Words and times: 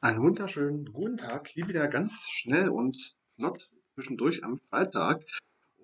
Einen 0.00 0.22
wunderschönen 0.22 0.84
guten 0.92 1.16
Tag. 1.16 1.48
Hier 1.48 1.66
wieder 1.66 1.88
ganz 1.88 2.28
schnell 2.30 2.68
und 2.68 3.16
flott 3.34 3.68
zwischendurch 3.94 4.44
am 4.44 4.56
Freitag. 4.56 5.24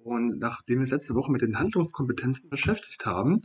Und 0.04 0.38
nachdem 0.38 0.76
wir 0.76 0.82
uns 0.82 0.92
letzte 0.92 1.16
Woche 1.16 1.32
mit 1.32 1.42
den 1.42 1.58
Handlungskompetenzen 1.58 2.48
beschäftigt 2.48 3.06
haben, 3.06 3.40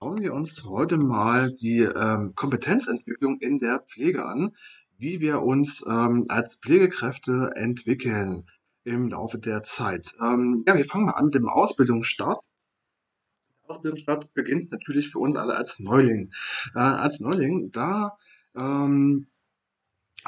schauen 0.00 0.18
wir 0.18 0.34
uns 0.34 0.64
heute 0.64 0.96
mal 0.96 1.52
die 1.52 1.82
ähm, 1.82 2.34
Kompetenzentwicklung 2.34 3.38
in 3.38 3.60
der 3.60 3.78
Pflege 3.78 4.26
an, 4.26 4.56
wie 4.96 5.20
wir 5.20 5.42
uns 5.42 5.86
ähm, 5.88 6.24
als 6.26 6.56
Pflegekräfte 6.56 7.52
entwickeln 7.54 8.50
im 8.82 9.10
Laufe 9.10 9.38
der 9.38 9.62
Zeit. 9.62 10.16
Ähm, 10.20 10.64
ja, 10.66 10.74
wir 10.74 10.84
fangen 10.84 11.06
mal 11.06 11.12
an 11.12 11.26
mit 11.26 11.36
dem 11.36 11.48
Ausbildungsstart. 11.48 12.40
Der 13.62 13.70
Ausbildungsstart 13.70 14.34
beginnt 14.34 14.72
natürlich 14.72 15.10
für 15.10 15.20
uns 15.20 15.36
alle 15.36 15.54
als 15.54 15.78
Neuling. 15.78 16.32
Äh, 16.74 16.80
als 16.80 17.20
Neuling, 17.20 17.70
da 17.70 18.18
ähm, 18.56 19.28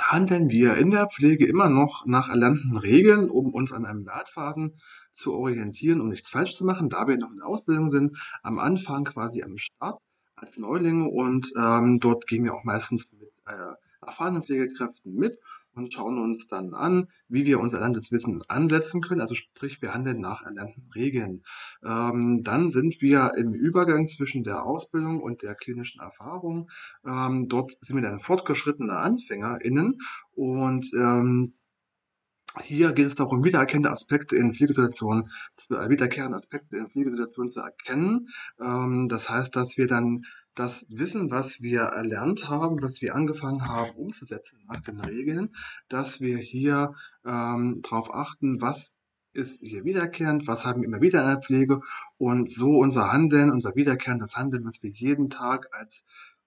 handeln 0.01 0.51
wir 0.51 0.77
in 0.77 0.91
der 0.91 1.09
Pflege 1.09 1.47
immer 1.47 1.69
noch 1.69 2.05
nach 2.06 2.29
erlernten 2.29 2.77
Regeln, 2.77 3.31
um 3.31 3.53
uns 3.53 3.73
an 3.73 3.84
einem 3.84 4.05
Leitfaden 4.05 4.81
zu 5.12 5.34
orientieren, 5.34 6.01
um 6.01 6.09
nichts 6.09 6.31
falsch 6.31 6.56
zu 6.56 6.65
machen, 6.65 6.89
da 6.89 7.06
wir 7.06 7.17
noch 7.17 7.31
in 7.31 7.39
der 7.39 7.47
Ausbildung 7.47 7.91
sind, 7.91 8.17
am 8.43 8.59
Anfang 8.59 9.05
quasi 9.05 9.43
am 9.43 9.59
Start 9.59 10.01
als 10.37 10.59
Neulinge. 10.59 11.09
Und 11.09 11.53
ähm, 11.56 12.01
dort 12.01 12.27
gehen 12.27 12.45
wir 12.45 12.55
auch 12.55 12.65
meistens 12.65 13.12
mit 13.12 13.31
äh, 13.47 13.75
erfahrenen 14.06 14.43
Pflegekräften 14.43 15.15
mit 15.15 15.39
und 15.74 15.92
schauen 15.92 16.18
uns 16.18 16.46
dann 16.46 16.74
an, 16.74 17.08
wie 17.28 17.44
wir 17.44 17.60
unser 17.60 17.78
erlerntes 17.78 18.10
Wissen 18.10 18.42
ansetzen 18.48 19.00
können. 19.00 19.20
Also 19.20 19.34
sprich, 19.34 19.80
wir 19.82 19.94
handeln 19.94 20.20
nach 20.20 20.42
erlernten 20.42 20.90
Regeln. 20.94 21.42
Ähm, 21.84 22.42
dann 22.42 22.70
sind 22.70 23.00
wir 23.00 23.32
im 23.36 23.52
Übergang 23.52 24.08
zwischen 24.08 24.44
der 24.44 24.64
Ausbildung 24.64 25.20
und 25.20 25.42
der 25.42 25.54
klinischen 25.54 26.00
Erfahrung. 26.00 26.70
Ähm, 27.06 27.46
dort 27.48 27.72
sind 27.80 27.96
wir 27.96 28.02
dann 28.02 28.18
fortgeschrittene 28.18 28.96
AnfängerInnen 28.96 29.98
und 30.32 30.91
ähm, 30.94 31.54
hier 32.62 32.93
geht 32.93 33.06
es 33.06 33.15
darum, 33.15 33.45
wiedererkennende 33.45 33.91
Aspekte 33.91 34.37
in 34.37 34.53
Pflegesituationen, 34.53 35.31
äh, 35.70 35.89
wiederkehrende 35.89 36.37
Aspekte 36.37 36.77
in 36.77 36.89
Pflegesituationen 36.89 37.53
zu 37.53 37.61
erkennen. 37.61 38.29
Ähm, 38.61 39.09
das 39.09 39.31
heißt, 39.31 39.55
dass 39.55 39.77
wir 39.77 39.87
dann 39.87 40.25
das 40.55 40.87
Wissen, 40.91 41.31
was 41.31 41.62
wir 41.62 41.83
erlernt 41.83 42.48
haben, 42.48 42.83
was 42.83 43.01
wir 43.01 43.15
angefangen 43.15 43.69
haben 43.69 43.93
umzusetzen 43.93 44.61
nach 44.67 44.81
den 44.81 45.01
Regeln, 45.01 45.55
dass 45.89 46.21
wir 46.21 46.39
hier 46.39 46.95
ähm, 47.25 47.83
darauf 47.83 48.12
achten, 48.12 48.61
was 48.61 48.95
ist 49.33 49.61
hier 49.61 49.84
wiederkehrend, 49.84 50.48
was 50.48 50.65
haben 50.65 50.81
wir 50.81 50.89
immer 50.89 51.01
wieder 51.01 51.21
in 51.23 51.28
der 51.28 51.41
Pflege 51.41 51.81
und 52.19 52.51
so 52.51 52.78
unser 52.78 53.12
Handeln, 53.12 53.51
unser 53.51 53.77
wiederkehrendes 53.77 54.37
Handeln, 54.37 54.65
was 54.65 54.83
wir 54.83 54.91
jeden 54.91 55.31
Tag 55.31 55.69
als 55.73 56.05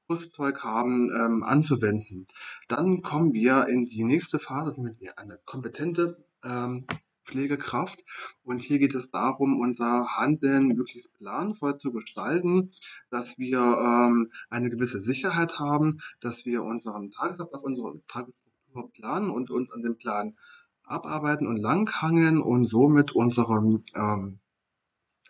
Rüstzeug 0.10 0.64
haben, 0.64 1.10
ähm, 1.10 1.44
anzuwenden. 1.44 2.28
Dann 2.68 3.02
kommen 3.02 3.34
wir 3.34 3.68
in 3.68 3.86
die 3.86 4.04
nächste 4.04 4.40
Phase, 4.40 4.72
sind 4.72 5.00
wir 5.00 5.18
eine 5.18 5.40
kompetente 5.46 6.26
ähm, 6.44 6.86
Pflegekraft. 7.24 8.04
Und 8.44 8.62
hier 8.62 8.80
geht 8.80 8.96
es 8.96 9.12
darum, 9.12 9.60
unser 9.60 10.18
Handeln 10.18 10.68
möglichst 10.68 11.18
planvoll 11.18 11.78
zu 11.78 11.92
gestalten, 11.92 12.72
dass 13.10 13.38
wir 13.38 13.60
ähm, 13.60 14.32
eine 14.50 14.70
gewisse 14.70 15.00
Sicherheit 15.00 15.60
haben, 15.60 16.02
dass 16.20 16.46
wir 16.46 16.64
unseren 16.64 17.12
Tagesablauf, 17.12 17.64
unsere 17.64 18.02
Tagesstruktur 18.08 18.92
planen 18.92 19.30
und 19.30 19.50
uns 19.50 19.72
an 19.72 19.82
dem 19.82 19.98
Plan 19.98 20.36
abarbeiten 20.84 21.48
und 21.48 21.58
langhangeln 21.58 22.42
und 22.42 22.68
somit 22.68 23.12
unseren, 23.12 23.86
ähm, 23.96 24.40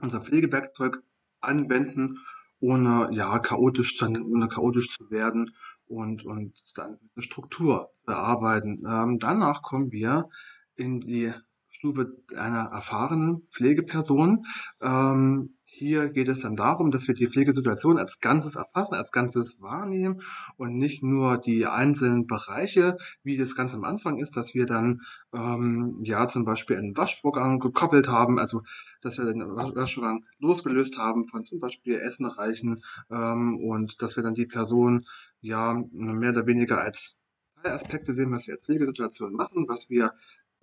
unser 0.01 0.21
Pflegewerkzeug 0.21 1.03
anwenden, 1.41 2.19
ohne 2.63 3.09
ja 3.11 3.39
chaotisch 3.39 3.97
zu, 3.97 4.05
ohne 4.05 4.47
chaotisch 4.47 4.87
zu 4.97 5.11
werden 5.11 5.51
und, 5.85 6.23
und 6.25 6.53
dann 6.77 6.97
eine 7.13 7.21
Struktur 7.21 7.91
bearbeiten. 8.05 8.83
Ähm, 8.87 9.19
danach 9.19 9.61
kommen 9.61 9.91
wir 9.91 10.29
in 10.75 11.01
die 11.01 11.33
Stufe 11.69 12.15
einer 12.37 12.69
erfahrenen 12.71 13.41
Pflegeperson. 13.49 14.45
Ähm, 14.81 15.57
hier 15.83 16.09
geht 16.09 16.29
es 16.29 16.41
dann 16.41 16.55
darum, 16.55 16.91
dass 16.91 17.07
wir 17.07 17.13
die 17.13 17.27
Pflegesituation 17.27 17.97
als 17.97 18.21
Ganzes 18.21 18.55
erfassen, 18.55 18.95
als 18.95 19.11
Ganzes 19.11 19.61
wahrnehmen 19.61 20.21
und 20.55 20.75
nicht 20.75 21.03
nur 21.03 21.37
die 21.37 21.65
einzelnen 21.65 22.25
Bereiche, 22.25 22.97
wie 23.23 23.35
das 23.35 23.55
ganz 23.55 23.73
am 23.73 23.83
Anfang 23.83 24.17
ist, 24.17 24.37
dass 24.37 24.53
wir 24.53 24.65
dann 24.65 25.01
ähm, 25.33 25.99
ja 26.03 26.27
zum 26.27 26.45
Beispiel 26.45 26.77
einen 26.77 26.95
Waschvorgang 26.95 27.59
gekoppelt 27.59 28.07
haben, 28.07 28.39
also 28.39 28.61
dass 29.01 29.17
wir 29.17 29.25
den 29.25 29.41
Waschvorgang 29.45 30.23
losgelöst 30.39 30.97
haben 30.97 31.25
von 31.25 31.43
zum 31.43 31.59
Beispiel 31.59 31.99
Essen 31.99 32.27
reichen 32.27 32.81
ähm, 33.11 33.57
und 33.57 34.01
dass 34.01 34.15
wir 34.15 34.23
dann 34.23 34.35
die 34.35 34.45
Person 34.45 35.05
ja 35.41 35.77
mehr 35.91 36.29
oder 36.29 36.47
weniger 36.47 36.81
als 36.81 37.21
Aspekte 37.63 38.13
sehen, 38.13 38.31
was 38.31 38.47
wir 38.47 38.53
als 38.53 38.63
Pflegesituation 38.63 39.33
machen, 39.33 39.65
was 39.67 39.89
wir 39.89 40.13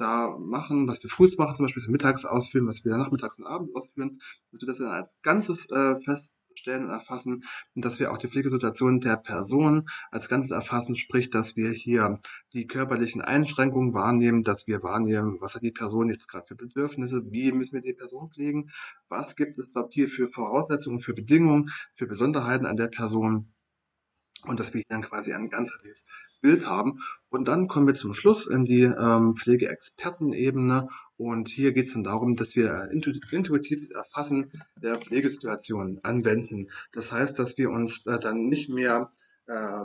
da 0.01 0.37
machen, 0.39 0.89
was 0.89 1.03
wir 1.03 1.11
früh 1.11 1.29
machen, 1.37 1.55
zum 1.57 1.67
Beispiel 1.67 1.87
mittags 1.89 2.25
ausführen, 2.25 2.67
was 2.67 2.85
wir 2.85 2.97
nachmittags 2.97 3.39
und 3.39 3.47
abends 3.47 3.75
ausführen, 3.75 4.21
dass 4.51 4.61
wir 4.63 4.67
das 4.67 4.79
dann 4.79 4.89
als 4.89 5.21
Ganzes 5.23 5.71
äh, 5.71 5.97
feststellen 5.97 6.85
und 6.85 6.91
erfassen 6.91 7.45
und 7.75 7.85
dass 7.85 8.01
wir 8.01 8.11
auch 8.11 8.19
die 8.19 8.29
Pflegesituation 8.29 9.01
der 9.01 9.17
Person 9.17 9.89
als 10.11 10.29
Ganzes 10.29 10.51
erfassen, 10.51 10.97
sprich, 10.97 11.31
dass 11.31 11.57
wir 11.57 11.71
hier 11.71 12.19
die 12.53 12.67
körperlichen 12.67 13.21
Einschränkungen 13.21 13.95
wahrnehmen, 13.95 14.43
dass 14.43 14.67
wir 14.67 14.83
wahrnehmen, 14.83 15.39
was 15.41 15.55
hat 15.55 15.63
die 15.63 15.71
Person 15.71 16.09
jetzt 16.09 16.29
gerade 16.29 16.47
für 16.47 16.57
Bedürfnisse, 16.57 17.23
wie 17.31 17.53
müssen 17.53 17.75
wir 17.75 17.83
die 17.83 17.95
Person 17.95 18.31
pflegen, 18.31 18.71
was 19.09 19.37
gibt 19.37 19.59
es 19.59 19.73
dort 19.73 19.93
hier 19.93 20.09
für 20.09 20.29
Voraussetzungen, 20.29 21.01
für 21.01 21.15
Bedingungen, 21.15 21.71
für 21.95 22.07
Besonderheiten 22.07 22.67
an 22.67 22.77
der 22.77 22.89
Person 22.89 23.53
und 24.47 24.61
dass 24.61 24.73
wir 24.73 24.79
hier 24.79 24.87
dann 24.89 25.03
quasi 25.03 25.33
ein 25.33 25.49
ganzheitliches 25.49 26.07
Bild 26.41 26.67
haben. 26.67 27.01
Und 27.29 27.49
dann 27.49 27.69
kommen 27.69 27.87
wir 27.87 27.95
zum 27.95 28.15
Schluss 28.15 28.47
in 28.47 28.65
die 28.65 28.83
ähm, 28.83 29.35
Pflegeexpertenebene 29.37 30.89
und 31.17 31.49
hier 31.49 31.73
geht 31.73 31.87
es 31.87 31.93
dann 31.93 32.05
darum, 32.05 32.37
dass 32.37 32.57
wir 32.57 32.91
intuitives 32.91 33.91
Erfassen 33.91 34.53
der 34.77 34.99
Pflegesituation 34.99 36.01
anwenden. 36.03 36.71
Das 36.93 37.13
heißt, 37.13 37.39
dass 37.39 37.59
wir 37.59 37.71
uns 37.71 38.07
äh, 38.07 38.19
dann 38.19 38.47
nicht 38.47 38.69
mehr 38.71 39.13
äh, 39.47 39.85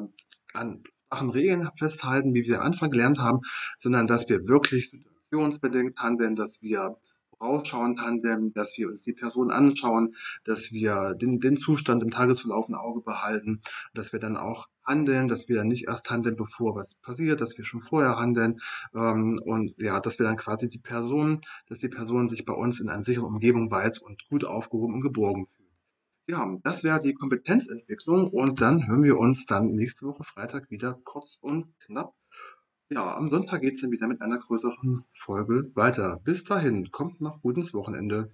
an 0.53 0.83
flachen 1.09 1.29
Regeln 1.29 1.69
festhalten, 1.77 2.33
wie 2.33 2.45
wir 2.45 2.59
am 2.59 2.67
Anfang 2.67 2.89
gelernt 2.89 3.19
haben, 3.19 3.41
sondern 3.77 4.07
dass 4.07 4.27
wir 4.29 4.47
wirklich 4.47 4.89
situationsbedingt 4.89 5.97
handeln, 5.97 6.35
dass 6.35 6.61
wir 6.61 6.97
vorausschauend 7.37 8.01
handeln, 8.01 8.53
dass 8.53 8.77
wir 8.77 8.87
uns 8.87 9.03
die 9.03 9.13
Person 9.13 9.51
anschauen, 9.51 10.15
dass 10.43 10.71
wir 10.71 11.15
den, 11.15 11.39
den 11.39 11.55
Zustand 11.55 12.03
im 12.03 12.11
Tagesverlauf 12.11 12.69
im 12.69 12.75
Auge 12.75 13.01
behalten, 13.01 13.61
dass 13.93 14.13
wir 14.13 14.19
dann 14.19 14.37
auch 14.37 14.67
handeln, 14.83 15.27
dass 15.27 15.49
wir 15.49 15.57
dann 15.57 15.67
nicht 15.67 15.87
erst 15.87 16.09
handeln, 16.09 16.35
bevor 16.35 16.75
was 16.75 16.95
passiert, 16.95 17.41
dass 17.41 17.57
wir 17.57 17.65
schon 17.65 17.81
vorher 17.81 18.17
handeln 18.17 18.59
ähm, 18.93 19.41
und 19.43 19.75
ja, 19.77 19.99
dass 19.99 20.19
wir 20.19 20.25
dann 20.25 20.37
quasi 20.37 20.69
die 20.69 20.79
Person, 20.79 21.41
dass 21.67 21.79
die 21.79 21.89
Person 21.89 22.27
sich 22.27 22.45
bei 22.45 22.53
uns 22.53 22.79
in 22.79 22.89
einer 22.89 23.03
sicheren 23.03 23.27
Umgebung 23.27 23.69
weiß 23.69 23.99
und 23.99 24.27
gut 24.29 24.45
aufgehoben 24.45 24.95
und 24.95 25.01
geborgen 25.01 25.47
fühlt. 25.47 25.65
Ja, 26.27 26.55
das 26.63 26.83
wäre 26.83 26.99
die 26.99 27.13
Kompetenzentwicklung 27.13 28.27
und 28.29 28.59
dann 28.61 28.87
hören 28.87 29.03
wir 29.03 29.17
uns 29.17 29.45
dann 29.45 29.75
nächste 29.75 30.07
Woche 30.07 30.23
Freitag 30.23 30.71
wieder 30.71 30.99
kurz 31.03 31.37
und 31.39 31.79
knapp 31.79 32.15
ja, 32.89 33.15
am 33.15 33.29
Sonntag 33.29 33.61
geht's 33.61 33.81
dann 33.81 33.91
wieder 33.91 34.07
mit 34.07 34.21
einer 34.21 34.39
größeren 34.39 35.03
Folge 35.13 35.71
weiter. 35.75 36.19
Bis 36.23 36.43
dahin, 36.43 36.91
kommt 36.91 37.21
noch 37.21 37.41
gut 37.41 37.57
ins 37.57 37.73
Wochenende. 37.73 38.29